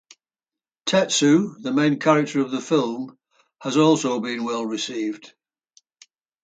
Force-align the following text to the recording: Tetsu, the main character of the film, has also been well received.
Tetsu, 0.87 1.61
the 1.61 1.71
main 1.71 1.99
character 1.99 2.39
of 2.41 2.49
the 2.49 2.59
film, 2.59 3.19
has 3.61 3.77
also 3.77 4.19
been 4.19 4.43
well 4.43 4.65
received. 4.65 5.35